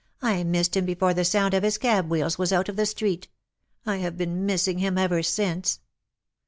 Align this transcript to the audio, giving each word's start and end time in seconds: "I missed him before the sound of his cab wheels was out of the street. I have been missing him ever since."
"I 0.33 0.43
missed 0.43 0.75
him 0.75 0.83
before 0.85 1.13
the 1.13 1.23
sound 1.23 1.53
of 1.53 1.61
his 1.61 1.77
cab 1.77 2.09
wheels 2.09 2.39
was 2.39 2.51
out 2.51 2.67
of 2.67 2.75
the 2.75 2.87
street. 2.87 3.27
I 3.85 3.97
have 3.97 4.17
been 4.17 4.47
missing 4.47 4.79
him 4.79 4.97
ever 4.97 5.21
since." 5.21 5.79